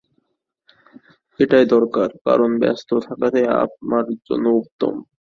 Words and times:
এটাই 1.39 1.65
দরকার, 1.73 2.09
কারন 2.25 2.51
ব্যস্ত 2.61 2.89
থাকাটাই 3.07 3.45
আমার 3.57 4.05
জন্য 4.27 4.45
উত্তম। 4.61 4.93